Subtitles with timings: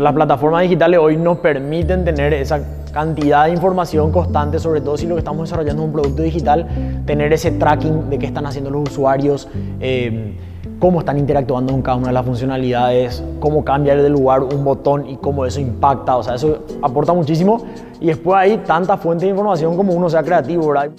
[0.00, 2.60] Las plataformas digitales hoy nos permiten tener esa
[2.92, 6.66] cantidad de información constante, sobre todo si lo que estamos desarrollando es un producto digital,
[7.04, 9.48] tener ese tracking de qué están haciendo los usuarios,
[9.80, 10.34] eh,
[10.78, 15.06] cómo están interactuando con cada una de las funcionalidades, cómo cambiar de lugar un botón
[15.06, 17.62] y cómo eso impacta, o sea, eso aporta muchísimo.
[18.00, 20.90] Y después hay tanta fuente de información como uno sea creativo, ¿verdad?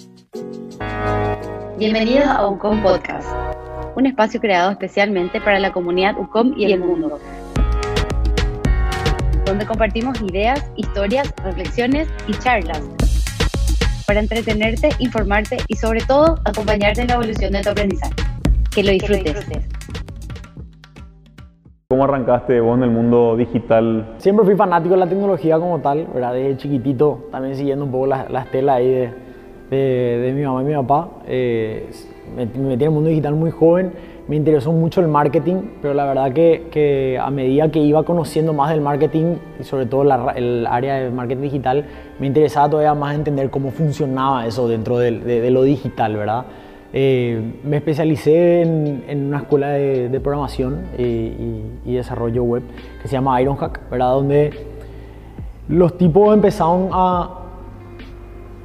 [1.78, 3.28] Bienvenidos a UCOM Podcast,
[3.96, 7.18] un espacio creado especialmente para la comunidad UCOM y el mundo
[9.44, 12.82] donde compartimos ideas, historias, reflexiones y charlas
[14.06, 18.14] para entretenerte, informarte y sobre todo acompañarte en la evolución de tu aprendizaje.
[18.70, 19.46] Que lo disfrutes.
[21.88, 24.14] ¿Cómo arrancaste vos en el mundo digital?
[24.18, 26.34] Siempre fui fanático de la tecnología como tal, ¿verdad?
[26.34, 29.23] Desde chiquitito, también siguiendo un poco la, la estela ahí de,
[29.70, 31.08] de, mi mamá y mi papá.
[31.26, 31.88] Eh,
[32.36, 33.92] me, me metí en el mundo digital muy joven
[34.26, 38.54] me interesó mucho el marketing, pero la verdad que, que, a medida que iba conociendo
[38.54, 40.02] más del marketing y sobre todo
[40.34, 41.84] el área de marketing digital,
[42.18, 46.44] me interesaba todavía más entender cómo funcionaba eso dentro de, de, lo digital, ¿verdad?
[46.94, 52.62] Eh, me especialicé en, en, una escuela de, de programación y, y, y, desarrollo web
[53.02, 54.12] que se llama Ironhack, ¿verdad?
[54.12, 54.52] Donde
[55.68, 57.43] los tipos empezaron a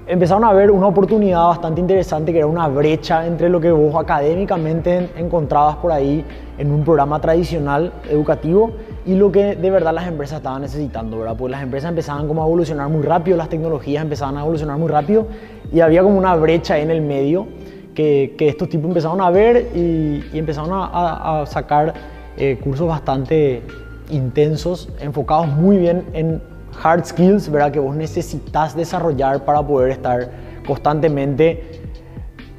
[0.09, 3.93] empezaron a ver una oportunidad bastante interesante que era una brecha entre lo que vos
[3.95, 6.25] académicamente encontrabas por ahí
[6.57, 8.71] en un programa tradicional educativo
[9.05, 11.35] y lo que de verdad las empresas estaban necesitando, ¿verdad?
[11.37, 14.87] Pues las empresas empezaban como a evolucionar muy rápido, las tecnologías empezaban a evolucionar muy
[14.87, 15.27] rápido
[15.71, 17.45] y había como una brecha en el medio
[17.93, 21.93] que, estos tipos empezaron a ver y, y empezaron a, a sacar
[22.35, 23.61] eh, cursos bastante
[24.09, 26.41] intensos, enfocados muy bien en
[26.81, 27.71] hard skills, ¿verdad?
[27.71, 30.29] Que vos necesitas desarrollar para poder estar
[30.65, 31.81] constantemente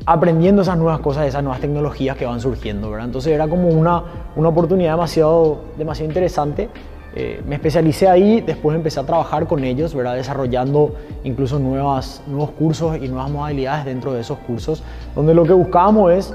[0.07, 3.07] aprendiendo esas nuevas cosas, esas nuevas tecnologías que van surgiendo, ¿verdad?
[3.07, 4.03] Entonces era como una,
[4.37, 6.69] una oportunidad demasiado, demasiado interesante.
[7.15, 10.15] Eh, me especialicé ahí, después empecé a trabajar con ellos, ¿verdad?
[10.15, 14.83] Desarrollando incluso nuevas, nuevos cursos y nuevas modalidades dentro de esos cursos,
[15.15, 16.35] donde lo que buscábamos es,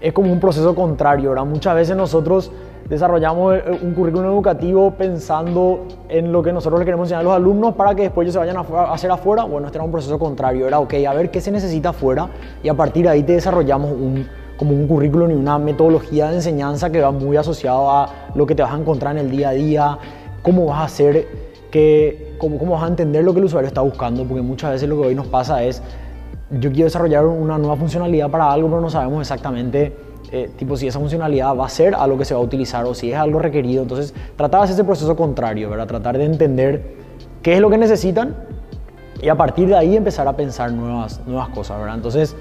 [0.00, 1.44] es como un proceso contrario, ¿verdad?
[1.44, 2.50] Muchas veces nosotros
[2.88, 7.34] desarrollamos eh, un currículum educativo pensando en lo que nosotros le queremos enseñar a los
[7.34, 9.44] alumnos para que después ellos se vayan a hacer afuera.
[9.44, 12.28] Bueno, este era un proceso contrario, era, ok, a ver qué se necesita afuera
[12.62, 14.26] y a partir de ahí te desarrollamos un,
[14.56, 18.54] como un currículum y una metodología de enseñanza que va muy asociado a lo que
[18.54, 19.98] te vas a encontrar en el día a día,
[20.42, 21.26] cómo vas a hacer,
[21.70, 24.88] que, cómo, cómo vas a entender lo que el usuario está buscando, porque muchas veces
[24.88, 25.82] lo que hoy nos pasa es,
[26.50, 29.96] yo quiero desarrollar una nueva funcionalidad para algo, pero no sabemos exactamente
[30.32, 32.94] eh, tipo si esa funcionalidad va a ser algo que se va a utilizar o
[32.94, 33.82] si es algo requerido.
[33.82, 35.86] Entonces, tratar de hacer ese proceso contrario, ¿verdad?
[35.86, 36.96] Tratar de entender
[37.42, 38.34] qué es lo que necesitan
[39.22, 41.96] y a partir de ahí empezar a pensar nuevas, nuevas cosas, ¿verdad?
[41.96, 42.36] Entonces,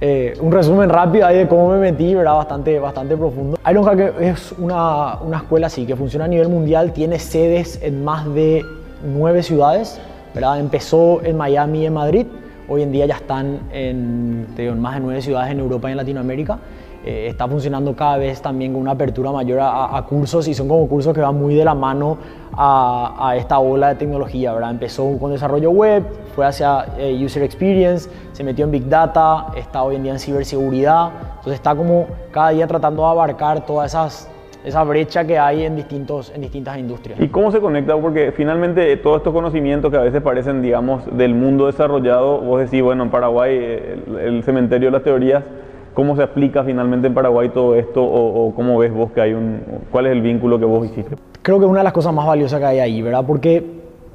[0.00, 2.34] eh, un resumen rápido ahí de cómo me metí, ¿verdad?
[2.34, 3.58] Bastante, bastante profundo.
[3.68, 8.32] Ironhack es una, una escuela así que funciona a nivel mundial, tiene sedes en más
[8.34, 8.64] de
[9.04, 10.00] nueve ciudades,
[10.34, 10.58] ¿verdad?
[10.58, 12.26] Empezó en Miami y en Madrid,
[12.68, 14.46] hoy en día ya están en,
[14.80, 16.58] más de nueve ciudades en Europa y en Latinoamérica.
[17.04, 20.86] Eh, está funcionando cada vez también con una apertura mayor a, cursos y son como
[20.88, 22.16] cursos que van muy de la mano
[22.52, 24.70] a, a, esta ola de tecnología, ¿verdad?
[24.70, 26.04] Empezó con desarrollo web,
[26.36, 30.20] fue hacia eh, user experience, se metió en big data, está hoy en día en
[30.20, 34.28] ciberseguridad, entonces está como cada día tratando de abarcar todas esas
[34.64, 37.20] esa brecha que hay en, distintos, en distintas industrias.
[37.20, 37.96] ¿Y cómo se conecta?
[37.96, 42.82] Porque finalmente todos estos conocimientos que a veces parecen, digamos, del mundo desarrollado, vos decís,
[42.82, 45.44] bueno, en Paraguay el, el cementerio de las teorías,
[45.94, 49.34] ¿Cómo se aplica finalmente en Paraguay todo esto o, o, cómo ves vos que hay
[49.34, 49.60] un...
[49.90, 51.16] ¿Cuál es el vínculo que vos hiciste?
[51.42, 53.24] Creo que es una de las cosas más valiosas que hay ahí, ¿verdad?
[53.26, 53.62] Porque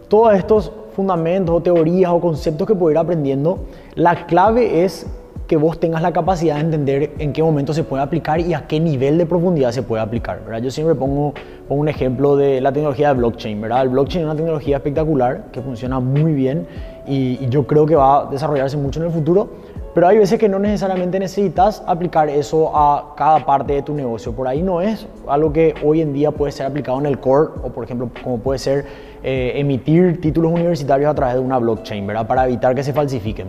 [0.08, 3.60] todos estos fundamentos o teorías o conceptos que puedo ir aprendiendo,
[3.94, 5.06] la clave es
[5.48, 8.68] que vos tengas la capacidad de entender en qué momento se puede aplicar y a
[8.68, 10.44] qué nivel de profundidad se puede aplicar.
[10.44, 10.62] ¿verdad?
[10.62, 11.34] Yo siempre pongo,
[11.70, 13.60] un ejemplo de la tecnología de blockchain.
[13.62, 13.84] ¿verdad?
[13.84, 16.68] El blockchain es una tecnología espectacular que funciona muy bien
[17.08, 19.50] y, y yo creo que va a desarrollarse mucho en el futuro,
[19.98, 24.32] pero hay veces que no necesariamente necesitas aplicar eso a cada parte de tu negocio.
[24.34, 27.54] Por ahí no es algo que hoy en día puede ser aplicado en el core
[27.64, 28.86] o, por ejemplo, como puede ser
[29.24, 32.28] eh, emitir títulos universitarios a través de una blockchain, ¿verdad?
[32.28, 33.48] Para evitar que se falsifiquen.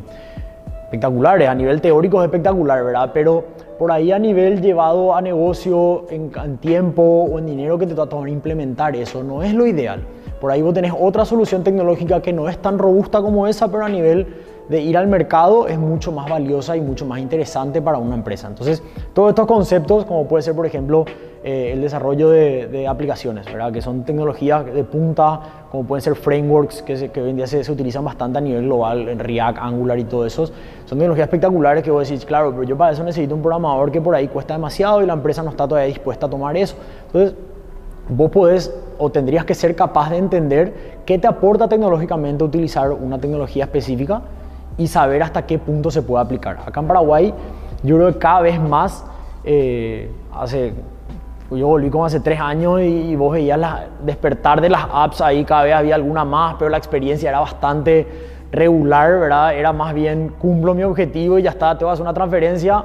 [0.88, 3.10] Espectaculares, a nivel teórico es espectacular, ¿verdad?
[3.12, 3.44] Pero
[3.78, 8.06] por ahí a nivel llevado a negocio, en, tiempo o en dinero que te a
[8.06, 10.00] tomar implementar eso, no es lo ideal.
[10.40, 13.84] Por ahí vos tenés otra solución tecnológica que no es tan robusta como esa, pero
[13.84, 14.28] a nivel
[14.68, 18.48] de ir al mercado es mucho más valiosa y mucho más interesante para una empresa.
[18.48, 18.82] Entonces,
[19.14, 21.04] todos estos conceptos, como puede ser, por ejemplo,
[21.44, 23.72] eh, el desarrollo de, aplicaciones, ¿verdad?
[23.72, 27.46] que son tecnologías de punta, como pueden ser frameworks que, se, que hoy en día
[27.46, 31.26] se, se, utilizan bastante a nivel global, en React, Angular y todo eso, son tecnologías
[31.26, 34.26] espectaculares que vos decís, claro, pero yo para eso necesito un programador que por ahí
[34.28, 36.74] cuesta demasiado y la empresa no está todavía dispuesta a tomar eso.
[37.06, 37.34] Entonces,
[38.08, 40.74] vos podés o tendrías que ser capaz de entender
[41.06, 44.22] qué te aporta tecnológicamente utilizar una tecnología específica
[44.78, 46.58] y saber hasta qué punto se puede aplicar.
[46.64, 47.34] Acá en Paraguay
[47.82, 49.04] yo creo que cada vez más,
[49.44, 50.72] eh, hace,
[51.50, 55.44] yo volví como hace tres años y, vos veías la, despertar de las apps ahí,
[55.44, 58.06] cada vez había alguna más, pero la experiencia era bastante
[58.50, 59.54] regular, ¿verdad?
[59.54, 62.84] Era más bien cumplo mi objetivo y ya está, te vas a hacer una transferencia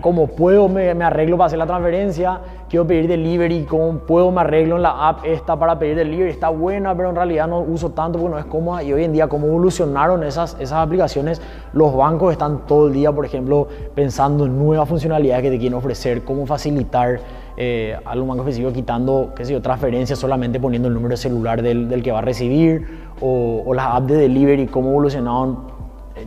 [0.00, 4.76] cómo puedo me, arreglo para hacer la transferencia, quiero pedir delivery, cómo puedo me arreglo
[4.76, 8.18] en la app esta para pedir delivery, está buena, pero en realidad no uso tanto
[8.18, 8.82] porque no es cómoda.
[8.82, 11.40] Y hoy en día cómo evolucionaron esas, esas aplicaciones,
[11.72, 15.78] los bancos están todo el día, por ejemplo, pensando en nuevas funcionalidades que te quieren
[15.78, 17.20] ofrecer, cómo facilitar
[17.56, 21.62] eh, algún banco específico quitando, qué sé yo, transferencias solamente poniendo el número de celular
[21.62, 25.75] del, del que va a recibir o, o las apps de delivery, cómo evolucionaron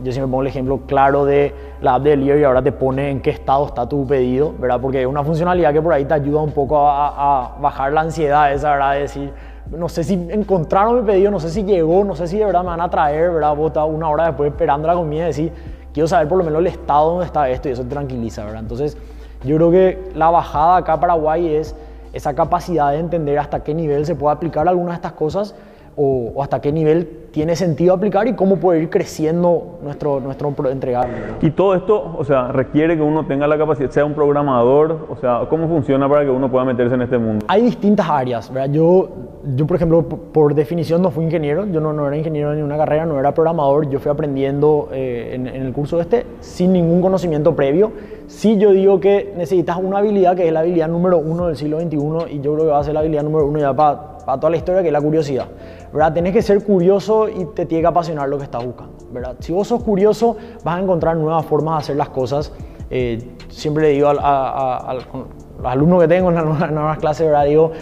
[0.02, 3.20] yo siempre pongo el ejemplo claro de la app de delivery, ahora te pone en
[3.20, 4.80] qué estado está tu pedido, ¿verdad?
[4.80, 8.52] Porque es una funcionalidad que por ahí te ayuda un poco a, bajar la ansiedad
[8.52, 8.94] esa, ¿verdad?
[8.94, 9.32] De decir,
[9.70, 12.60] no sé si encontraron mi pedido, no sé si llegó, no sé si de verdad
[12.60, 13.54] me van a traer, ¿verdad?
[13.56, 15.52] Vos estás una hora después esperando la comida y decir,
[15.92, 18.60] quiero saber por lo menos el estado donde está esto y eso te tranquiliza, ¿verdad?
[18.60, 18.96] Entonces,
[19.42, 21.74] yo creo que la bajada acá a Paraguay es
[22.12, 25.54] esa capacidad de entender hasta qué nivel se puede aplicar algunas de estas cosas
[25.96, 31.14] o, hasta qué nivel tiene sentido aplicar y cómo puede ir creciendo nuestro, nuestro entregable.
[31.40, 35.16] Y todo esto, o sea, requiere que uno tenga la capacidad, sea un programador, o
[35.16, 37.44] sea, ¿cómo funciona para que uno pueda meterse en este mundo?
[37.48, 38.72] Hay distintas áreas, ¿verdad?
[38.72, 39.08] Yo,
[39.54, 42.76] yo por ejemplo, por definición no fui ingeniero, yo no, no era ingeniero en una
[42.76, 47.00] carrera, no era programador, yo fui aprendiendo eh, en, en el curso este sin ningún
[47.00, 47.92] conocimiento previo.
[48.26, 51.80] Sí yo digo que necesitas una habilidad que es la habilidad número uno del siglo
[51.80, 51.96] XXI
[52.30, 54.50] y yo creo que va a ser la habilidad número uno ya para, para toda
[54.50, 55.46] la historia, que es la curiosidad.
[55.92, 56.12] ¿Verdad?
[56.12, 59.36] Tenés que ser curioso y te tiene que apasionar lo que estás buscando, ¿verdad?
[59.40, 62.52] Si vos sos curioso, vas a encontrar nuevas formas de hacer las cosas.
[62.90, 67.44] Eh, siempre le digo a, los alumnos que tengo en las clases, ¿verdad?
[67.44, 67.72] Digo,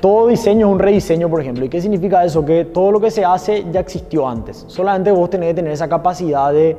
[0.00, 1.64] todo diseño es un rediseño, por ejemplo.
[1.64, 2.44] ¿Y qué significa eso?
[2.44, 4.64] Que todo lo que se hace ya existió antes.
[4.68, 6.76] Solamente vos tenés que tener esa capacidad de,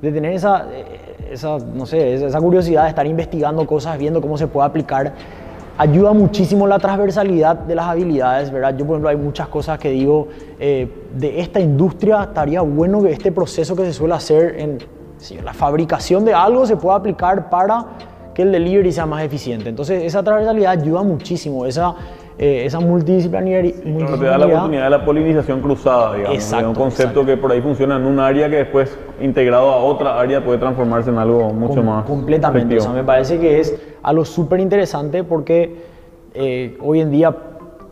[0.00, 0.66] tener esa,
[1.30, 5.12] esa, no sé, esa curiosidad de estar investigando cosas, viendo cómo se puede aplicar
[5.80, 8.76] ayuda muchísimo la transversalidad de las habilidades, ¿verdad?
[8.76, 10.28] Yo, por ejemplo, hay muchas cosas que digo,
[10.58, 10.86] eh,
[11.16, 14.78] de esta industria estaría bueno que este proceso que se suele hacer en
[15.42, 17.86] la fabricación de algo se pueda aplicar para
[18.34, 19.70] que el delivery sea más eficiente.
[19.70, 21.94] Entonces, esa transversalidad ayuda muchísimo, esa,
[22.36, 24.18] eh, esa multidisciplinaridad.
[24.18, 26.36] te da la oportunidad de la polinización cruzada, digamos.
[26.36, 30.20] Exacto, un concepto que por ahí funciona en un área que después, integrado a otra
[30.20, 32.04] área, puede transformarse en algo mucho más.
[32.04, 32.76] Completamente.
[32.76, 35.84] O sea, me parece que es algo súper interesante porque
[36.34, 37.34] eh, hoy en día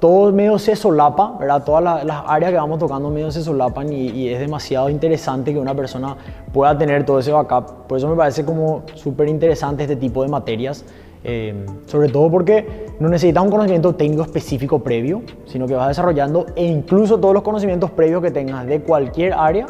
[0.01, 1.65] todo medio se solapa, ¿verdad?
[1.65, 5.75] Todas las, áreas que vamos tocando medio se solapan y, es demasiado interesante que una
[5.75, 6.17] persona
[6.53, 7.87] pueda tener todo ese backup.
[7.89, 10.85] Por eso me parece como súper interesante este tipo de materias.
[11.25, 16.47] Eh, sobre todo porque no necesitas un conocimiento técnico específico previo, sino que vas desarrollando
[16.55, 19.67] e incluso todos los conocimientos previos que tengas de cualquier área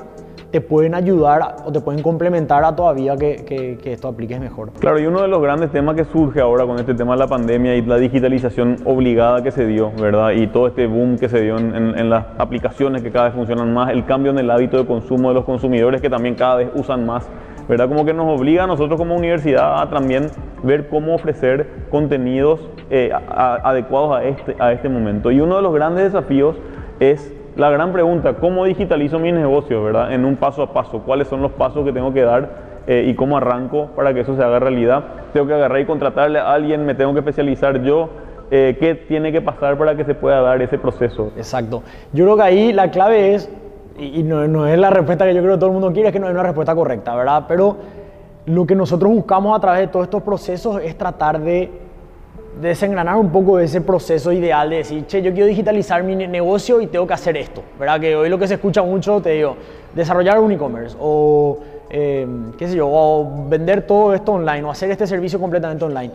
[0.50, 3.44] te pueden ayudar o te pueden complementar a todavía que,
[3.82, 4.70] que, esto apliques mejor.
[4.78, 7.26] Claro, y uno de los grandes temas que surge ahora con este tema de la
[7.26, 10.30] pandemia y la digitalización obligada que se dio, ¿verdad?
[10.30, 13.72] Y todo este boom que se dio en, en, las aplicaciones que cada vez funcionan
[13.74, 16.70] más, el cambio en el hábito de consumo de los consumidores que también cada vez
[16.74, 17.28] usan más.
[17.68, 17.86] ¿verdad?
[17.88, 20.28] Como que nos obliga a nosotros como universidad a también
[20.62, 25.30] ver cómo ofrecer contenidos eh, adecuados a este, a este momento.
[25.30, 26.56] Y uno de los grandes desafíos
[26.98, 30.12] es la gran pregunta, ¿cómo digitalizo mi negocio, verdad?
[30.12, 32.48] En un paso a paso, ¿cuáles son los pasos que tengo que dar
[32.86, 35.02] eh, y cómo arranco para que eso se haga realidad?
[35.32, 38.10] Tengo que agarrar y contratarle a alguien, me tengo que especializar yo.
[38.52, 41.32] Eh, ¿Qué tiene que pasar para que se pueda dar ese proceso?
[41.36, 41.82] Exacto.
[42.12, 43.50] Yo creo que ahí la clave es,
[43.98, 46.12] y no, no es la respuesta que yo creo que todo el mundo quiere, es
[46.12, 47.44] que no hay una respuesta correcta, ¿verdad?
[47.48, 47.76] Pero
[48.46, 51.87] lo que nosotros buscamos a través de todos estos procesos es tratar de
[52.60, 56.86] desengranar un poco ese proceso ideal de decir, che, yo quiero digitalizar mi negocio y
[56.86, 58.00] tengo que hacer esto, ¿verdad?
[58.00, 59.56] Que hoy lo que se escucha mucho, te digo,
[59.94, 61.58] desarrollar un e-commerce o,
[61.90, 66.12] em, qué sé yo, o vender todo esto online o hacer este servicio completamente online.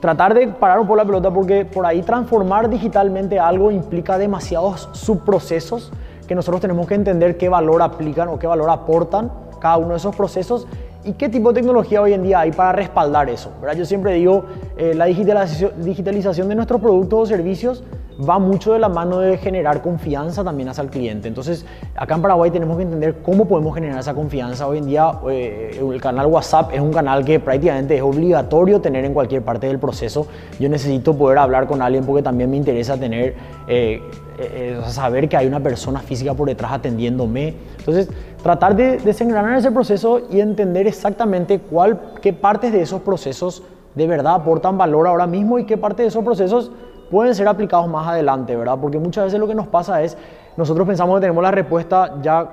[0.00, 4.88] Tratar de parar un poco la pelota porque por ahí transformar digitalmente algo implica demasiados
[4.92, 5.92] subprocesos
[6.26, 9.96] que nosotros tenemos que entender qué valor aplican o qué valor aportan cada uno de
[9.96, 10.66] esos procesos
[11.04, 13.52] ¿Y qué tipo de tecnología hoy en día hay para respaldar eso?
[13.60, 13.76] ¿verdad?
[13.76, 14.46] Yo siempre digo,
[14.78, 17.84] eh, la digitalización de nuestros productos o servicios
[18.26, 21.28] va mucho de la mano de generar confianza también hacia el cliente.
[21.28, 24.66] Entonces, acá en Paraguay tenemos que entender cómo podemos generar esa confianza.
[24.66, 29.04] Hoy en día, eh, el canal WhatsApp es un canal que prácticamente es obligatorio tener
[29.04, 30.26] en cualquier parte del proceso.
[30.58, 33.34] Yo necesito poder hablar con alguien porque también me interesa tener...
[33.68, 34.00] Eh,
[34.36, 37.54] eh, saber que hay una persona física por detrás atendiéndome.
[37.78, 38.08] Entonces,
[38.44, 43.62] tratar de desengranar ese proceso y entender exactamente cuál, qué partes de esos procesos
[43.94, 46.70] de verdad aportan valor ahora mismo y qué partes de esos procesos
[47.10, 48.76] pueden ser aplicados más adelante, ¿verdad?
[48.78, 50.18] Porque muchas veces lo que nos pasa es,
[50.58, 52.50] nosotros pensamos que tenemos la respuesta ya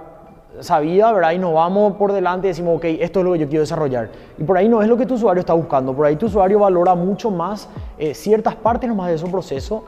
[0.62, 1.34] sabida, ¿verdad?
[1.34, 4.12] Y nos vamos por delante y decimos, ok, esto es lo que yo quiero desarrollar.
[4.38, 6.60] Y por ahí no es lo que tu usuario está buscando, por ahí tu usuario
[6.60, 7.68] valora mucho más
[7.98, 9.84] eh, ciertas partes nomás de su proceso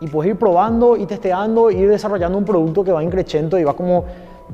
[0.00, 3.74] y puedes ir probando y testeando, ir desarrollando un producto que va increciendo y va
[3.74, 4.04] como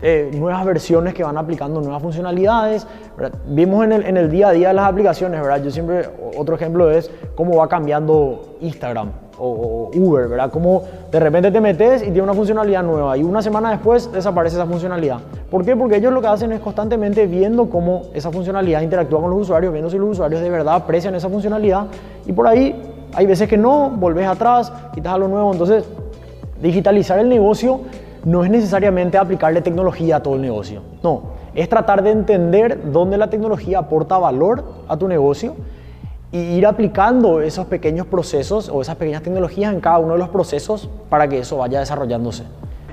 [0.01, 2.87] eh, nuevas versiones que van aplicando nuevas funcionalidades.
[3.47, 5.63] Vimos en el, en el, día a día las aplicaciones, ¿verdad?
[5.63, 10.51] Yo siempre, otro ejemplo es cómo va cambiando Instagram o, Uber, ¿verdad?
[10.51, 14.57] Cómo de repente te metes y tiene una funcionalidad nueva y una semana después desaparece
[14.57, 15.19] esa funcionalidad.
[15.51, 15.77] ¿Por qué?
[15.77, 19.73] Porque ellos lo que hacen es constantemente viendo cómo esa funcionalidad interactúa con los usuarios,
[19.73, 21.87] viendo si los usuarios de verdad aprecian esa funcionalidad
[22.27, 22.81] y por ahí
[23.15, 25.51] hay veces que no, volvés atrás, quitas a lo nuevo.
[25.53, 25.85] Entonces,
[26.61, 27.81] digitalizar el negocio
[28.29, 30.83] no es necesariamente aplicarle tecnología a todo el negocio.
[31.03, 31.23] No,
[31.55, 35.57] es tratar de entender dónde la tecnología aporta valor a tu negocio
[36.31, 40.29] y ir aplicando esos pequeños procesos o esas pequeñas tecnologías en cada uno de los
[40.29, 42.45] procesos para que eso vaya desarrollándose.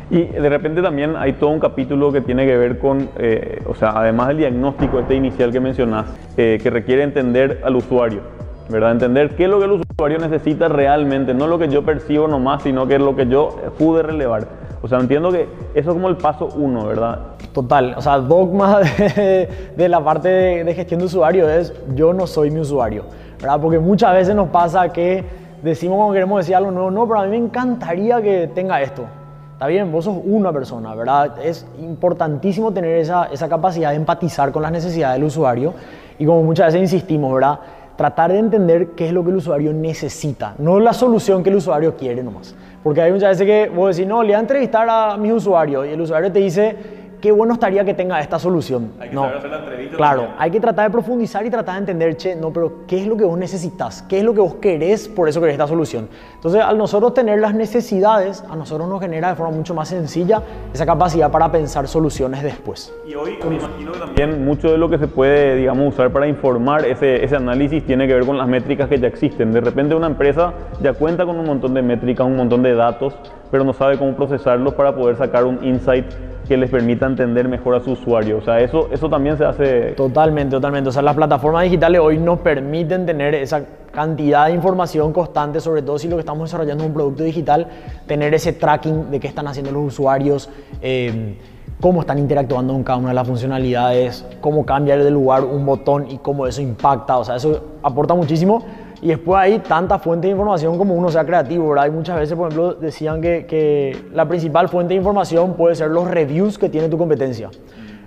[0.09, 3.75] Y de repente también hay todo un capítulo que tiene que ver con, eh, o
[3.75, 6.05] sea, además del diagnóstico este inicial que mencionás,
[6.37, 8.21] eh, que requiere entender al usuario,
[8.69, 8.91] ¿verdad?
[8.91, 12.63] Entender qué es lo que el usuario necesita realmente, no lo que yo percibo nomás,
[12.63, 14.64] sino que es lo que yo pude relevar.
[14.85, 17.19] O sea, entiendo que eso es como el paso uno, ¿verdad?
[17.53, 18.81] Total, o sea, dogma
[19.15, 23.05] de, de la parte de, gestión de usuario es yo no soy mi usuario,
[23.41, 23.59] ¿verdad?
[23.59, 25.23] Porque muchas veces nos pasa que
[25.63, 29.05] decimos cuando queremos decir algo nuevo, no, pero a mí me encantaría que tenga esto.
[29.53, 31.43] Está bien, vos sos una persona, ¿verdad?
[31.43, 35.73] Es importantísimo tener esa, esa capacidad de empatizar con las necesidades del usuario
[36.19, 37.59] y como muchas veces insistimos, ¿verdad?
[37.95, 41.55] Tratar de entender qué es lo que el usuario necesita, no la solución que el
[41.55, 42.53] usuario quiere nomás.
[42.85, 45.87] Porque hay muchas veces que vos decís, no, le voy a entrevistar a mis usuarios
[45.87, 46.75] y el usuario te dice,
[47.21, 48.91] qué bueno estaría que tenga esta solución.
[48.99, 49.23] Hay que no.
[49.23, 49.97] saber hacer la entrevista.
[49.97, 50.41] Claro, también.
[50.41, 53.17] hay que tratar de profundizar y tratar de entender, che, no, pero ¿qué es lo
[53.17, 54.01] que vos necesitas?
[54.03, 56.07] ¿Qué es lo que vos querés por eso querés esta solución?
[56.35, 60.41] Entonces, al nosotros tener las necesidades, a nosotros nos genera de forma mucho más sencilla
[60.73, 62.93] esa capacidad para pensar soluciones después.
[63.07, 66.27] Y hoy me imagino que también mucho de lo que se puede, digamos, usar para
[66.27, 69.51] informar ese, ese análisis tiene que ver con las métricas que ya existen.
[69.51, 73.15] De repente una empresa ya cuenta con un montón de métricas, un montón de datos,
[73.51, 76.05] pero no sabe cómo procesarlos para poder sacar un insight
[76.47, 78.37] que les permita entender mejor a su usuario.
[78.37, 79.91] O sea, eso, eso también se hace...
[79.93, 80.89] Totalmente, totalmente.
[80.89, 85.81] O sea, las plataformas digitales hoy nos permiten tener esa cantidad de información constante, sobre
[85.81, 87.67] todo si lo que estamos desarrollando es un producto digital,
[88.05, 90.49] tener ese tracking de qué están haciendo los usuarios,
[90.81, 91.37] eh,
[91.81, 96.09] cómo están interactuando con cada una de las funcionalidades, cómo cambia de lugar un botón
[96.09, 97.17] y cómo eso impacta.
[97.17, 98.63] O sea, eso aporta muchísimo.
[99.05, 101.83] Y después hay tanta fuente de información como uno sea creativo, ¿verdad?
[101.83, 105.91] Hay muchas veces, por ejemplo, decían que, que, la principal fuente de información puede ser
[105.91, 107.51] los reviews que tiene tu competencia.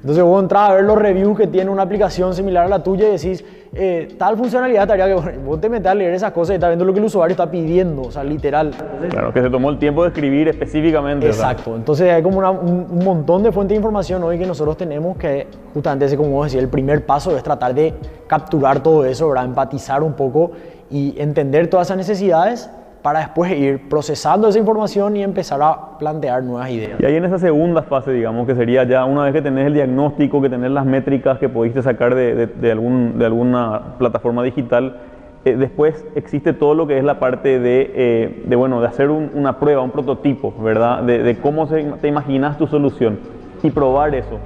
[0.01, 3.07] Entonces vos entras a ver los reviews que tiene una aplicación similar a la tuya
[3.09, 6.55] y decís, eh, tal funcionalidad estaría que vos te metes a leer esas cosas y
[6.55, 8.73] estás viendo lo que el usuario está pidiendo, o sea, literal.
[9.09, 11.29] Claro, que se tomó el tiempo de escribir específicamente.
[11.29, 11.79] Exacto, ¿verdad?
[11.79, 15.17] entonces hay como una, un, un, montón de fuentes de información hoy que nosotros tenemos
[15.17, 17.95] que justamente ese, como vos decías, el primer paso es tratar de
[18.27, 19.45] capturar todo eso, ¿verdad?
[19.45, 20.53] empatizar un poco
[20.91, 22.71] y entender todas esas necesidades
[23.03, 27.01] para después ir procesando esa información y empezar a plantear nuevas ideas.
[27.01, 29.75] Y ahí en esa segunda fase, digamos, que sería ya una vez que tenés el
[29.75, 34.97] diagnóstico, que tenés las métricas que pudiste sacar de, de, algún, de alguna plataforma digital,
[35.45, 39.09] eh, después existe todo lo que es la parte de, eh, de bueno, de hacer
[39.11, 41.03] un, una prueba, un prototipo, ¿verdad?
[41.03, 43.21] De, cómo te imaginas tu solución
[43.63, 44.39] y probar eso.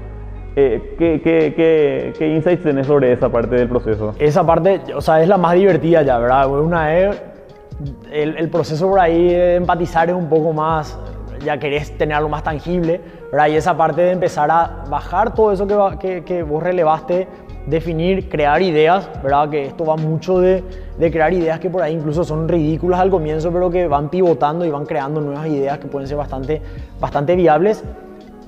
[0.55, 4.15] Eh, ¿qué, qué, qué, ¿qué, insights tenés sobre esa parte del proceso?
[4.19, 6.47] Esa parte, o sea, es la más divertida ya, ¿verdad?
[6.51, 10.99] Una el, el, proceso por ahí de empatizar es un poco más,
[11.43, 13.49] ya querés tener algo más tangible, ¿verdad?
[13.49, 17.29] Y esa parte de empezar a bajar todo eso que, que, que, vos relevaste,
[17.67, 19.49] definir, crear ideas, ¿verdad?
[19.49, 20.63] Que esto va mucho de,
[20.99, 24.67] de, crear ideas que por ahí incluso son ridículas al comienzo, pero que van pivotando
[24.67, 26.61] y van creando nuevas ideas que pueden ser bastante,
[27.01, 27.83] bastante viables.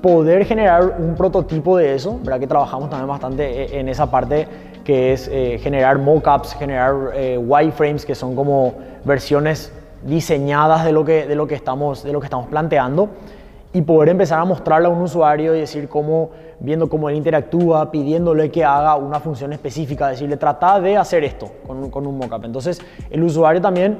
[0.05, 2.39] Poder generar un prototipo de eso, ¿verdad?
[2.39, 4.47] Que trabajamos también bastante en esa parte
[4.83, 11.03] que es eh, generar mockups, generar eh, wireframes, que son como versiones diseñadas de lo,
[11.03, 13.09] que, de, lo que estamos, de lo que estamos planteando
[13.73, 17.89] y poder empezar a mostrarle a un usuario y decir cómo, viendo cómo él interactúa,
[17.89, 22.45] pidiéndole que haga una función específica, decirle trata de hacer esto con, con un mockup.
[22.45, 23.97] Entonces el usuario también,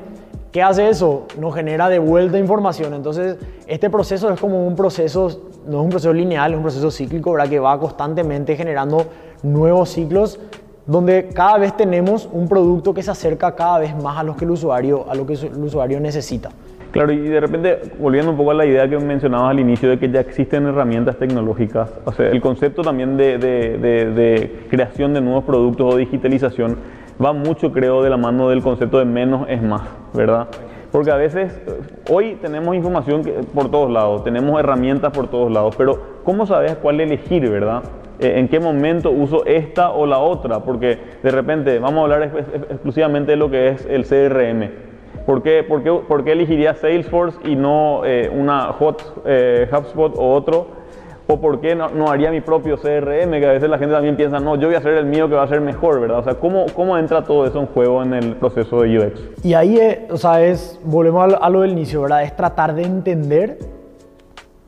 [0.55, 1.27] ¿qué hace eso?
[1.37, 2.93] Nos genera de vuelta información.
[2.93, 3.35] Entonces
[3.67, 7.33] este proceso es como un proceso, no es un proceso lineal, es un proceso cíclico,
[7.33, 7.49] ¿verdad?
[7.49, 9.05] Que va constantemente generando
[9.43, 10.39] nuevos ciclos
[10.85, 14.45] donde cada vez tenemos un producto que se acerca cada vez más a lo que
[14.45, 16.51] el usuario, a lo que el usuario necesita.
[16.91, 19.99] Claro, y de repente, volviendo un poco a la idea que mencionabas al inicio de
[19.99, 25.13] que ya existen herramientas tecnológicas, o sea, el concepto también de, de, de, de creación
[25.13, 26.77] de nuevos productos o digitalización
[27.23, 30.47] va mucho, creo, de la mano del concepto de menos es más, ¿verdad?
[30.91, 33.21] Porque a veces, eh, hoy tenemos información
[33.53, 37.83] por todos lados, tenemos herramientas por todos lados, pero ¿cómo sabes cuál elegir, verdad?
[38.19, 40.61] Eh, ¿En qué momento uso esta o la otra?
[40.61, 42.31] Porque de repente, vamos a hablar
[42.69, 44.71] exclusivamente de lo que es el CRM.
[45.25, 49.23] ¿Por qué, por qué, por qué elegiría Salesforce y no eh, una Hot,
[49.71, 50.84] HubSpot o otro?
[51.27, 54.39] O por qué no, haría mi propio CRM, que a veces la gente también piensa,
[54.39, 56.19] no, yo voy a hacer el mío que va a ser mejor, ¿verdad?
[56.19, 59.43] O sea, ¿cómo, cómo entra todo eso en juego en el proceso de UX?
[59.43, 62.23] Y ahí, eh, o sea, es, volvemos a lo del inicio, ¿verdad?
[62.23, 63.57] Es tratar de entender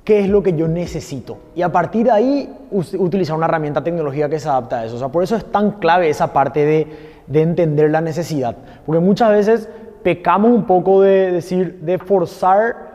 [0.04, 1.38] qué es lo que yo necesito.
[1.54, 4.96] Y a partir de ahí, utilizar una herramienta tecnológica que se adapta a eso.
[4.96, 6.88] O sea, por eso es tan clave esa parte de,
[7.28, 8.56] de entender la necesidad.
[8.86, 9.70] Porque muchas veces
[10.02, 12.87] pecamos un poco de decir, de forzar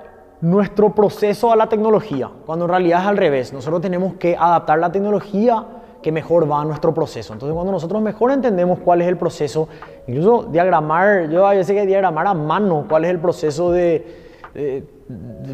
[0.43, 3.53] nuestro proceso a la tecnología, cuando en realidad es al revés.
[3.53, 5.65] Nosotros tenemos que adaptar la tecnología
[6.03, 7.33] que mejor va a nuestro proceso.
[7.33, 9.69] Entonces, cuando nosotros mejor entendemos cuál es el proceso,
[10.09, 14.05] incluso diagramar, yo a veces que diagramar a mano cuál es el proceso de,
[14.53, 14.85] de,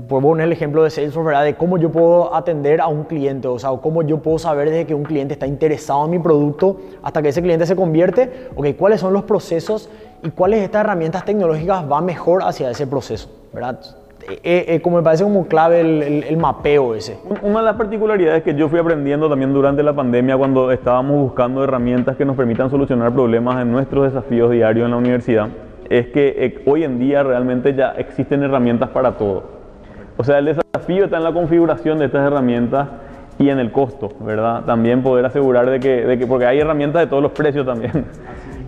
[0.09, 1.45] puedo poner el ejemplo de Salesforce, ¿verdad?
[1.45, 4.87] De cómo yo puedo atender a un cliente, o sea, cómo yo puedo saber desde
[4.87, 8.69] que un cliente está interesado en mi producto hasta que ese cliente se convierte, ok,
[8.79, 9.91] cuáles son los procesos
[10.23, 13.79] y cuáles de estas herramientas tecnológicas va mejor hacia ese proceso, ¿verdad?
[14.31, 17.19] Eh, eh, como me parece como clave el, mapeo ese.
[17.43, 21.65] Una de las particularidades que yo fui aprendiendo también durante la pandemia cuando estábamos buscando
[21.65, 25.49] herramientas que nos permitan solucionar problemas en nuestros desafíos diarios en la universidad
[25.89, 29.45] es que eh, hoy en día realmente ya existen herramientas para todo.
[30.17, 32.89] O sea, el desafío está en la configuración de estas herramientas
[33.39, 34.65] y en el costo, ¿verdad?
[34.65, 38.05] También poder asegurar de que, de que porque hay herramientas de todos los precios también.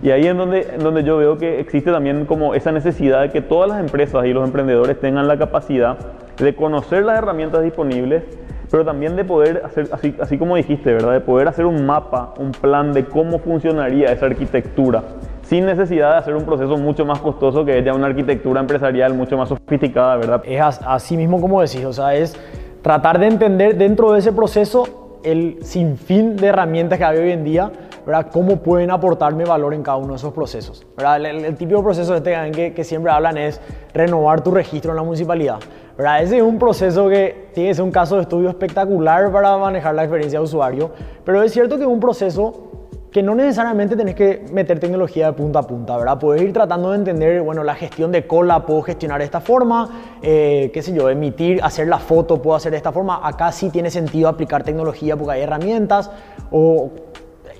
[0.03, 3.41] Y ahí es donde, donde yo veo que existe también como esa necesidad de que
[3.41, 5.97] todas las empresas y los emprendedores tengan la capacidad
[6.37, 8.23] de conocer las herramientas disponibles,
[8.71, 11.13] pero también de poder hacer, así, así como dijiste, ¿verdad?
[11.13, 15.03] De poder hacer un mapa, un plan de cómo funcionaría esa arquitectura,
[15.43, 19.13] sin necesidad de hacer un proceso mucho más costoso que es ya una arquitectura empresarial
[19.13, 20.41] mucho más sofisticada, ¿verdad?
[20.45, 22.35] Es así mismo como decís, o sea, es
[22.81, 27.43] tratar de entender dentro de ese proceso el sinfín de herramientas que hay hoy en
[27.43, 27.71] día
[28.05, 28.27] ¿verdad?
[28.31, 30.85] cómo pueden aportarme valor en cada uno de esos procesos.
[30.95, 31.25] ¿verdad?
[31.25, 33.59] El, típico proceso este que, que, siempre hablan es
[33.93, 35.59] renovar tu registro en la municipalidad.
[35.97, 36.23] ¿verdad?
[36.23, 39.95] Ese es un proceso que tiene que ser un caso de estudio espectacular para manejar
[39.95, 40.91] la experiencia de usuario,
[41.23, 42.71] pero es cierto que es un proceso
[43.11, 46.17] que no necesariamente tenés que meter tecnología de punta a punta, ¿verdad?
[46.17, 50.17] Puedes ir tratando de entender, bueno, la gestión de cola puedo gestionar de esta forma,
[50.21, 53.69] eh, qué sé yo, emitir, hacer la foto puedo hacer de esta forma, acá sí
[53.69, 56.09] tiene sentido aplicar tecnología porque hay herramientas,
[56.51, 56.89] o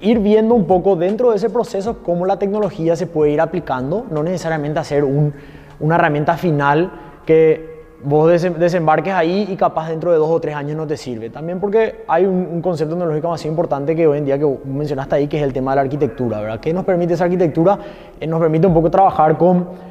[0.02, 4.06] ir viendo un poco dentro de ese proceso cómo la tecnología se puede ir aplicando,
[4.10, 6.92] no necesariamente hacer una herramienta final
[7.26, 7.72] que
[8.04, 11.30] vos desembarques ahí y capaz dentro de dos o tres años no te sirve.
[11.30, 15.28] También porque hay un, concepto tecnológico más importante que hoy en día que mencionaste ahí,
[15.28, 16.60] que es el tema de la arquitectura, ¿verdad?
[16.60, 17.78] ¿Qué nos permite esa arquitectura?
[18.20, 19.91] Eh, nos permite un poco trabajar con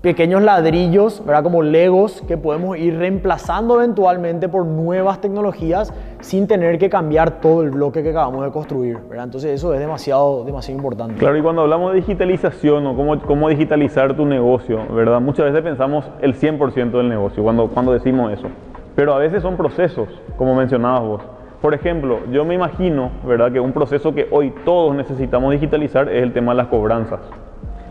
[0.00, 1.42] pequeños ladrillos, ¿verdad?
[1.42, 7.62] como legos que podemos ir reemplazando eventualmente por nuevas tecnologías sin tener que cambiar todo
[7.62, 8.98] el bloque que acabamos de construir.
[9.08, 9.24] ¿verdad?
[9.24, 11.16] Entonces eso es demasiado, demasiado importante.
[11.16, 15.20] Claro, y cuando hablamos de digitalización o cómo, cómo digitalizar tu negocio, ¿verdad?
[15.20, 18.48] muchas veces pensamos el 100% del negocio cuando, cuando decimos eso.
[18.94, 21.22] Pero a veces son procesos, como mencionabas vos.
[21.60, 23.50] Por ejemplo, yo me imagino ¿verdad?
[23.50, 27.20] que un proceso que hoy todos necesitamos digitalizar es el tema de las cobranzas.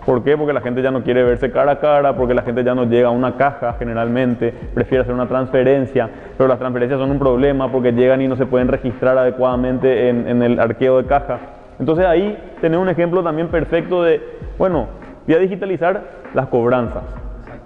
[0.08, 0.38] ¿Por qué?
[0.38, 2.86] Porque la gente ya no quiere verse cara a cara, porque la gente ya no
[2.86, 7.70] llega a una caja generalmente, prefiere hacer una transferencia, pero las transferencias son un problema
[7.70, 11.40] porque llegan y no se pueden registrar adecuadamente en, el arqueo de caja.
[11.78, 14.22] Entonces ahí tenemos un ejemplo también perfecto de,
[14.58, 14.88] bueno,
[15.26, 16.02] voy a digitalizar
[16.34, 17.04] las cobranzas.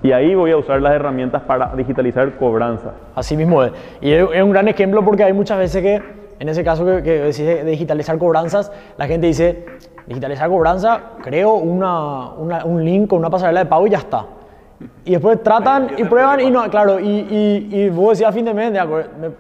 [0.02, 2.94] Y ahí voy a usar las herramientas para digitalizar cobranzas.
[3.14, 3.72] Así mismo es.
[4.02, 6.02] Y es un gran ejemplo porque hay muchas veces que,
[6.40, 9.64] en ese caso que, que decís digitalizar cobranzas, la gente dice,
[10.08, 12.34] digitalizar cobranza, creo una,
[12.64, 14.26] un link con una pasarela de pago y ya está.
[15.06, 18.46] Y después tratan y prueban y no, claro, y, y, y vos decías a fin
[18.46, 19.32] de mes, me,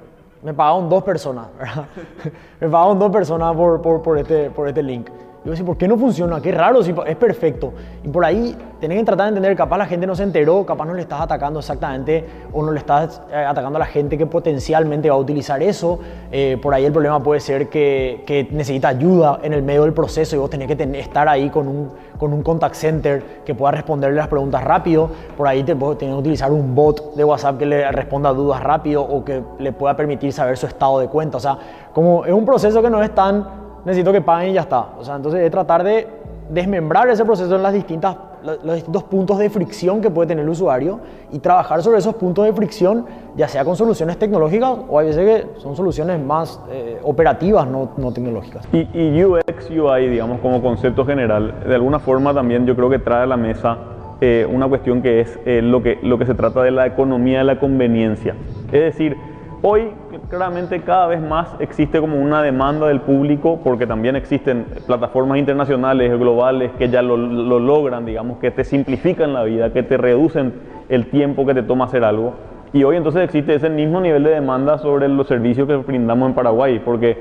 [0.44, 1.86] me pagaron dos personas, ¿verdad?
[2.60, 5.10] me pagaron dos personas por, por, por, este, por este link.
[5.44, 6.40] Yo decía, ¿por qué no funciona?
[6.40, 7.74] Qué raro, si es perfecto.
[8.04, 10.86] Y por ahí tenés que tratar de entender, capaz la gente no se enteró, capaz
[10.86, 12.24] no le estás atacando exactamente
[12.54, 15.98] o no le estás eh, atacando a la gente que potencialmente va a utilizar eso.
[16.32, 19.94] Eh, por ahí el problema puede ser que, que, necesita ayuda en el medio del
[19.94, 23.72] proceso y vos tenés que estar ahí con un, con un contact center que pueda
[23.72, 25.10] responderle las preguntas rápido.
[25.36, 29.02] Por ahí te, tenés que utilizar un bot de WhatsApp que le responda dudas rápido
[29.02, 31.38] o que le pueda permitir saber su estado de cuenta.
[31.38, 31.58] O sea,
[31.94, 34.88] como es un proceso que no es tan necesito que paguen y ya está.
[34.98, 36.08] O sea, entonces es tratar de
[36.50, 40.50] desmembrar ese proceso en las distintas, los distintos puntos de fricción que puede tener el
[40.50, 41.00] usuario
[41.32, 43.06] y trabajar sobre esos puntos de fricción,
[43.38, 47.92] ya sea con soluciones tecnológicas o a veces que son soluciones más eh, operativas, no,
[47.98, 48.68] no tecnológicas.
[48.74, 53.00] Y, y, UX, UI, digamos, como concepto general, de alguna forma también yo creo que
[53.00, 53.78] trae a la mesa
[54.20, 57.40] eh, una cuestión que es eh, lo, que, lo que se trata de la economía
[57.40, 58.36] de la conveniencia.
[58.72, 59.18] Es decir,
[59.62, 59.92] hoy
[60.30, 66.18] claramente cada vez más existe como una demanda del público porque también existen plataformas internacionales,
[66.18, 70.54] globales, que ya lo, lo logran, digamos, que te simplifican la vida, que te reducen
[70.90, 72.34] el tiempo que te toma hacer algo.
[72.74, 76.36] Y hoy entonces existe ese mismo nivel de demanda sobre los servicios que brindamos en
[76.36, 77.18] Paraguay, porque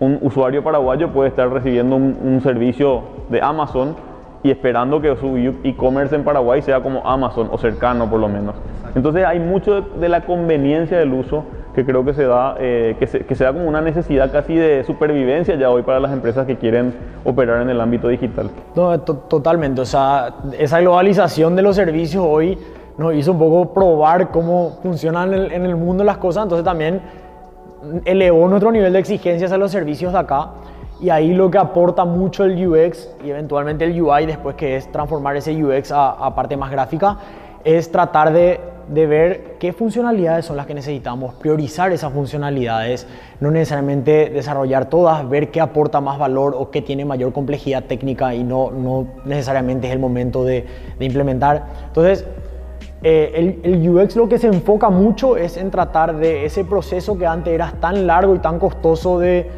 [0.00, 3.96] un usuario paraguayo puede estar recibiendo un, servicio de Amazon
[4.42, 8.54] y esperando que su e-commerce en Paraguay sea como Amazon o cercano por lo menos.
[8.94, 11.44] Entonces hay mucho de, la conveniencia del uso
[11.74, 14.84] que creo que se da, eh, que, se, que da como una necesidad casi de
[14.84, 18.50] supervivencia ya hoy para las empresas que quieren operar en el ámbito digital.
[18.76, 22.58] No, totalmente, o sea, esa globalización de los servicios hoy
[22.96, 27.02] nos hizo un poco probar cómo funcionan en el, mundo las cosas, entonces también
[28.04, 30.50] elevó nuestro nivel de exigencias a los servicios de acá
[31.00, 34.90] y ahí lo que aporta mucho el UX y eventualmente el UI después que es
[34.90, 37.18] transformar ese UX a, parte más gráfica
[37.64, 43.06] es tratar de, de, ver qué funcionalidades son las que necesitamos, priorizar esas funcionalidades,
[43.40, 48.34] no necesariamente desarrollar todas, ver qué aporta más valor o qué tiene mayor complejidad técnica
[48.34, 50.66] y no, no necesariamente es el momento de,
[51.00, 51.64] implementar.
[51.86, 52.24] Entonces,
[53.02, 57.26] eh, el, UX lo que se enfoca mucho es en tratar de ese proceso que
[57.26, 59.50] antes era tan largo y tan costoso de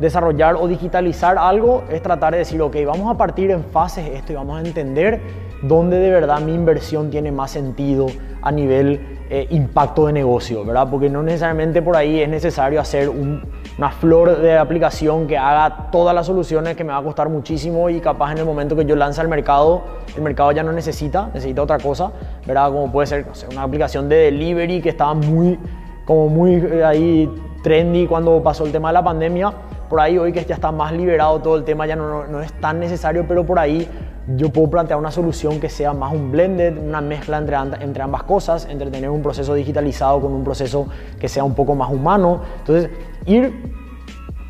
[0.00, 4.32] desarrollar o digitalizar algo, es tratar de decir, ok, vamos a partir en fases esto
[4.32, 8.06] y vamos a entender dónde de verdad mi inversión tiene más sentido
[8.42, 10.88] a nivel eh, impacto de negocio, ¿verdad?
[10.90, 16.14] Porque no necesariamente por ahí es necesario hacer una flor de aplicación que haga todas
[16.14, 18.96] las soluciones que me va a costar muchísimo y capaz en el momento que yo
[18.96, 19.82] lance al mercado,
[20.16, 22.10] el mercado ya no necesita, necesita otra cosa,
[22.46, 22.70] ¿verdad?
[22.70, 25.58] Como puede ser una aplicación de delivery que estaba muy,
[26.06, 27.30] como muy eh, ahí
[27.62, 29.52] trendy cuando pasó el tema de la pandemia.
[29.90, 32.50] Por ahí hoy que ya está más liberado todo el tema ya no, no es
[32.60, 33.86] tan necesario, pero por ahí
[34.36, 38.24] yo puedo plantear una solución que sea más un blended, una mezcla entre, entre ambas
[38.24, 40.86] cosas, entre tener un proceso digitalizado con un proceso
[41.18, 42.42] que sea un poco más humano.
[42.58, 42.90] Entonces,
[43.26, 43.72] ir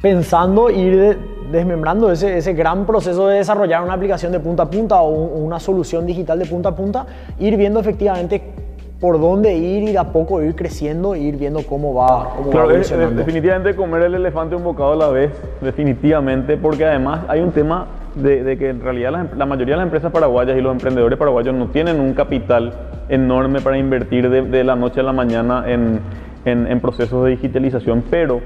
[0.03, 1.19] pensando, ir
[1.53, 5.61] desmembrando ese, ese, gran proceso de desarrollar una aplicación de punta a punta o, una
[5.61, 7.07] solución digital de punta a punta,
[7.39, 8.43] ir viendo efectivamente
[9.01, 12.31] por dónde ir y de a poco ir creciendo, ir viendo cómo va.
[12.37, 17.41] Cómo claro, definitivamente comer el elefante un bocado a la vez, definitivamente, porque además hay
[17.41, 17.87] un tema
[18.23, 21.69] de, que en realidad la, mayoría de las empresas paraguayas y los emprendedores paraguayos no
[21.69, 22.73] tienen un capital
[23.09, 26.01] enorme para invertir de, la noche a la mañana en,
[26.45, 28.41] en, procesos de digitalización, pero,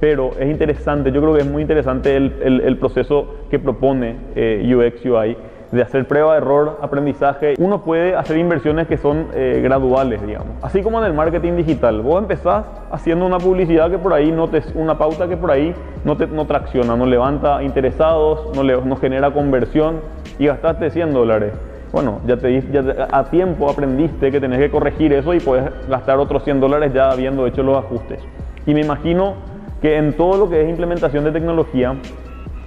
[0.00, 4.74] pero es interesante, yo creo que es muy interesante el, el, proceso que propone eh,
[4.74, 5.36] UX UI
[5.74, 10.52] de hacer prueba, error, aprendizaje, uno puede hacer inversiones que son eh, graduales, digamos.
[10.62, 14.48] Así como en el marketing digital, vos empezás haciendo una publicidad que por ahí no
[14.48, 18.80] te, una pauta que por ahí no te no tracciona, no levanta interesados, no, le,
[18.80, 20.00] no genera conversión
[20.38, 21.52] y gastaste 100 dólares.
[21.92, 26.18] Bueno, ya, te, ya a tiempo aprendiste que tenés que corregir eso y puedes gastar
[26.18, 28.20] otros 100 dólares ya habiendo hecho los ajustes.
[28.66, 29.34] Y me imagino
[29.80, 31.94] que en todo lo que es implementación de tecnología,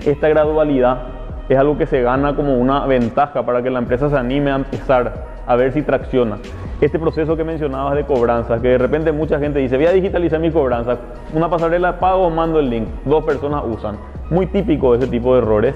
[0.05, 1.16] esta gradualidad
[1.53, 4.55] es algo que se gana como una ventaja para que la empresa se anime a
[4.55, 6.38] empezar a ver si tracciona.
[6.81, 10.39] Este proceso que mencionabas de cobranza, que de repente mucha gente dice, voy a digitalizar
[10.39, 10.97] mi cobranza,
[11.33, 13.97] una pasarela pago, mando el link, dos personas usan.
[14.29, 15.75] Muy típico de ese tipo de errores.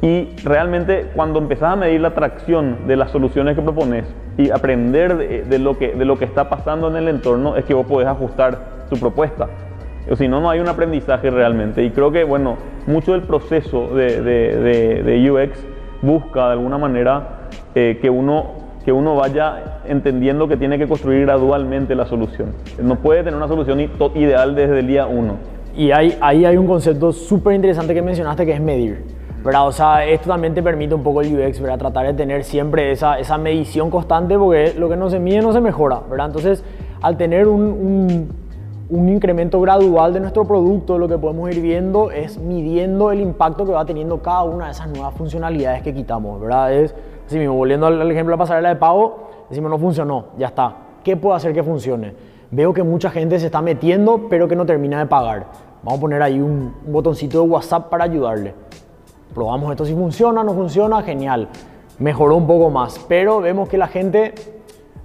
[0.00, 4.04] Y realmente cuando empezás a medir la tracción de las soluciones que propones
[4.36, 7.74] y aprender de, lo, que, de lo que está pasando en el entorno, es que
[7.74, 8.58] vos podés ajustar
[8.90, 9.46] tu propuesta.
[10.10, 11.84] O si no, no hay un aprendizaje realmente.
[11.84, 15.64] Y creo que, bueno, mucho del proceso de, de, de, UX
[16.02, 18.46] busca de alguna manera eh, que, uno,
[18.84, 22.52] que uno vaya entendiendo que tiene que construir gradualmente la solución.
[22.82, 23.80] No puede tener una solución
[24.14, 25.36] ideal desde el día uno.
[25.76, 29.04] Y ahí, ahí hay un concepto súper interesante que mencionaste que es medir.
[29.44, 29.66] ¿verdad?
[29.66, 31.76] O sea, esto también te permite un poco el UX, ¿verdad?
[31.76, 35.52] Tratar de tener siempre esa, esa medición constante porque lo que no se mide no
[35.52, 36.26] se mejora, ¿verdad?
[36.26, 36.62] Entonces,
[37.00, 38.28] al tener un
[39.08, 43.72] incremento gradual de nuestro producto, lo que podemos ir viendo es midiendo el impacto que
[43.72, 46.74] va teniendo cada una de esas nuevas funcionalidades que quitamos, ¿verdad?
[46.74, 46.94] Es,
[47.26, 50.76] así mismo, volviendo al ejemplo pasarela de pago, decimos no funcionó, ya está.
[51.02, 52.14] ¿Qué puedo hacer que funcione?
[52.50, 55.46] Veo que mucha gente se está metiendo, pero que no termina de pagar.
[55.82, 58.54] Vamos a poner ahí un, un botoncito de WhatsApp para ayudarle.
[59.34, 61.48] Probamos esto si funciona, no funciona, genial.
[61.98, 64.34] Mejoró un poco más, pero vemos que la gente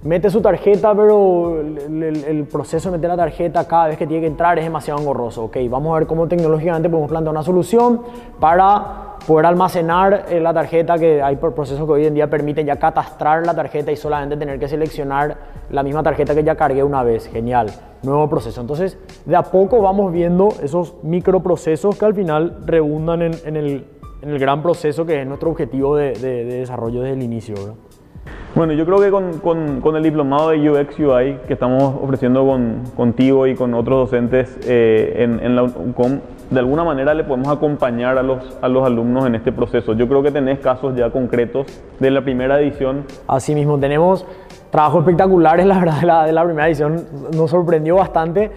[0.02, 4.26] mete su tarjeta, pero el, proceso de meter la tarjeta cada vez que tiene que
[4.28, 5.44] entrar es demasiado engorroso.
[5.44, 8.02] Ok, vamos a ver cómo tecnológicamente podemos plantear una solución
[8.38, 12.76] para poder almacenar eh, la tarjeta, que hay procesos que hoy en día permiten ya
[12.76, 15.36] catastrar la tarjeta y solamente tener que seleccionar
[15.70, 17.26] la misma tarjeta que ya cargué una vez.
[17.26, 17.68] Genial,
[18.02, 18.60] nuevo proceso.
[18.60, 23.84] Entonces, de a poco vamos viendo esos microprocesos que al final redundan en, el,
[24.22, 27.54] gran proceso que es nuestro objetivo de, desarrollo desde el inicio.
[28.58, 32.44] Bueno, yo creo que con, con, con el diplomado de UX UI que estamos ofreciendo
[32.44, 36.18] con, contigo y con otros docentes eh, en, en, la UCOM,
[36.50, 39.92] de alguna manera le podemos acompañar a los, a los alumnos en este proceso.
[39.92, 41.68] Yo creo que tenés casos ya concretos
[42.00, 43.04] de la primera edición.
[43.28, 44.26] Así mismo, tenemos
[44.72, 48.50] trabajos espectaculares, la verdad, de la, de la primera edición nos sorprendió bastante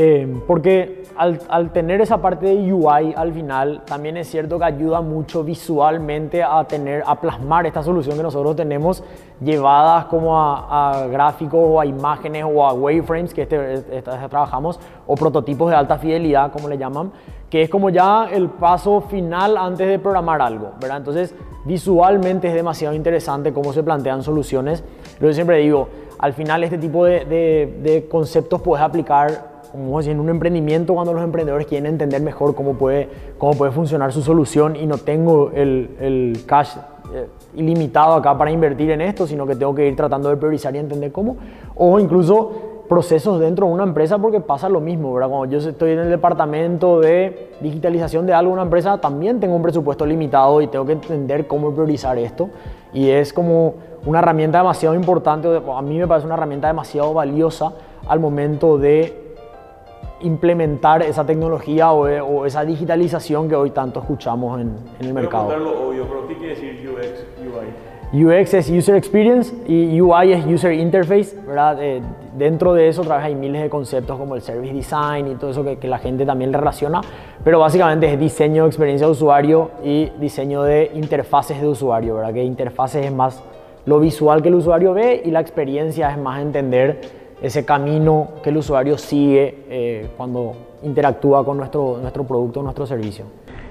[0.00, 4.64] eh, porque al, al, tener esa parte de UI al final, también es cierto que
[4.64, 9.02] ayuda mucho visualmente a, tener, a plasmar esta solución que nosotros tenemos
[9.40, 14.78] llevadas como a, a gráficos o a imágenes o a wireframes que este, este, trabajamos
[15.04, 17.10] o prototipos de alta fidelidad, como le llaman,
[17.50, 20.98] que es como ya el paso final antes de programar algo, ¿verdad?
[20.98, 21.34] Entonces,
[21.64, 24.84] visualmente es demasiado interesante cómo se plantean soluciones.
[25.20, 25.88] Yo siempre digo,
[26.20, 31.12] al final este tipo de, de, de conceptos puedes aplicar como en un emprendimiento cuando
[31.12, 35.50] los emprendedores quieren entender mejor cómo puede, cómo puede funcionar su solución y no tengo
[35.54, 36.76] el, el cash
[37.14, 40.74] eh, ilimitado acá para invertir en esto, sino que tengo que ir tratando de priorizar
[40.74, 41.36] y entender cómo.
[41.74, 45.28] O incluso procesos dentro de una empresa porque pasa lo mismo, ¿verdad?
[45.28, 49.62] Cuando yo estoy en el departamento de digitalización de algo una empresa, también tengo un
[49.62, 52.48] presupuesto limitado y tengo que entender cómo priorizar esto.
[52.92, 53.74] Y es como
[54.06, 57.72] una herramienta demasiado importante, a mí me parece una herramienta demasiado valiosa
[58.06, 59.27] al momento de
[60.20, 65.56] implementar esa tecnología o, o, esa digitalización que hoy tanto escuchamos en, en el mercado.
[65.56, 67.68] Lo obvio, pero ¿qué quiere decir UX, UI?
[68.10, 71.76] UX es User Experience y UI es User Interface, ¿verdad?
[71.82, 72.00] Eh,
[72.38, 75.62] dentro de eso trabaja hay miles de conceptos como el Service Design y todo eso
[75.62, 77.02] que, que, la gente también relaciona,
[77.44, 82.32] pero básicamente es diseño de experiencia de usuario y diseño de interfaces de usuario, ¿verdad?
[82.32, 83.42] Que interfaces es más
[83.84, 87.00] lo visual que el usuario ve y la experiencia es más entender
[87.40, 93.24] ese camino que el usuario sigue eh, cuando interactúa con nuestro, nuestro producto, nuestro servicio.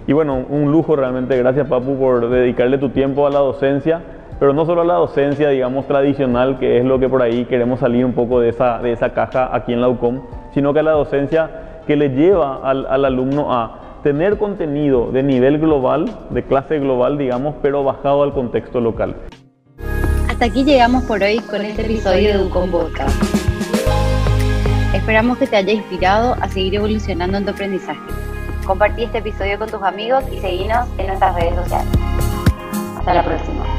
[0.07, 4.01] Y bueno, un lujo realmente, gracias Papu por dedicarle tu tiempo a la docencia,
[4.39, 7.79] pero no solo a la docencia, digamos, tradicional, que es lo que por ahí queremos
[7.79, 10.21] salir un poco de esa, de esa caja aquí en la UCOM,
[10.53, 15.23] sino que a la docencia que le lleva al, al alumno a tener contenido de
[15.23, 19.15] nivel global, de clase global, digamos, pero bajado al contexto local.
[20.29, 23.26] Hasta aquí llegamos por hoy con este episodio de UCOM Podcast.
[25.07, 28.01] Esperamos que te haya inspirado a seguir evolucionando en tu aprendizaje.
[28.65, 31.87] Compartí este episodio con tus amigos y seguinos en nuestras redes sociales.
[32.97, 33.76] Hasta la próxima.